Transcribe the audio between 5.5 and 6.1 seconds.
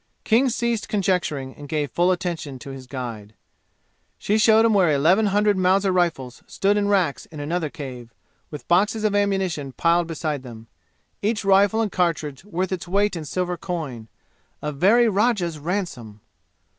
Mauser